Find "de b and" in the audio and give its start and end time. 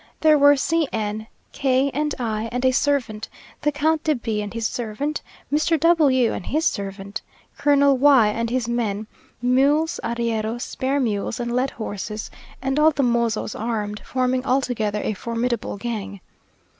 4.03-4.51